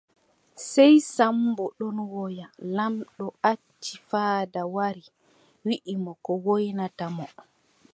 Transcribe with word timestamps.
Sey 0.69 0.95
Sammbo 1.15 1.63
ɗon 1.77 1.97
woya, 2.13 2.45
laamɗo 2.75 3.25
acci 3.51 3.93
faada 4.09 4.61
wari, 4.75 5.05
wiʼi 5.67 5.93
mo 6.03 6.11
ko 6.25 6.31
woynata 6.45 7.05
mo. 7.15 7.25